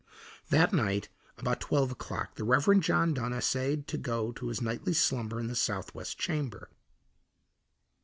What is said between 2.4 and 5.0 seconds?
Reverend John Dunn essayed to go to his nightly